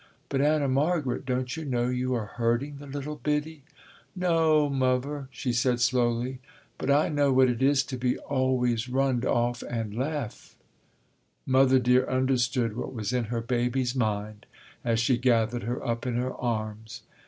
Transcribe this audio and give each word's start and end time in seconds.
"But 0.29 0.41
Anna 0.41 0.67
Margaret, 0.67 1.27
don't 1.27 1.55
you 1.55 1.63
know 1.63 1.87
you 1.87 2.15
are 2.15 2.25
hurting 2.25 2.77
the 2.77 2.87
little 2.87 3.17
biddie?" 3.17 3.61
"No 4.15 4.61
o, 4.61 4.69
Muvver," 4.71 5.27
she 5.29 5.53
said 5.53 5.79
slowly, 5.79 6.39
"but 6.79 6.89
I 6.89 7.07
know 7.07 7.31
what 7.31 7.51
it 7.51 7.61
is 7.61 7.83
to 7.83 7.97
be 7.97 8.17
always 8.17 8.89
runned 8.89 9.27
off 9.27 9.61
and 9.61 9.93
lef'." 9.93 10.55
Mother 11.45 11.77
Dear 11.77 12.07
understood 12.09 12.75
what 12.75 12.95
was 12.95 13.13
in 13.13 13.25
her 13.25 13.41
baby's 13.41 13.93
mind 13.95 14.47
as 14.83 14.99
she 14.99 15.19
gathered 15.19 15.61
her 15.61 15.85
up 15.87 16.07
in 16.07 16.15
her 16.15 16.33
arms. 16.33 17.03